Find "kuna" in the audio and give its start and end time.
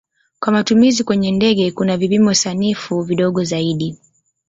1.71-1.97